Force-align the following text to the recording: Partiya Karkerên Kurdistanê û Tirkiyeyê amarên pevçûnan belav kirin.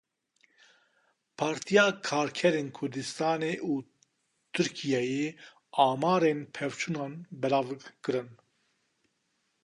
Partiya 1.37 1.83
Karkerên 2.07 2.69
Kurdistanê 2.77 3.53
û 3.71 3.73
Tirkiyeyê 4.53 5.27
amarên 5.87 6.39
pevçûnan 6.55 7.13
belav 7.41 7.67
kirin. 8.03 8.29